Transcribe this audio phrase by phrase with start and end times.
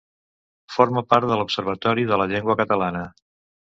[0.77, 3.05] Forma part de l'Observatori de la Llengua Catalana.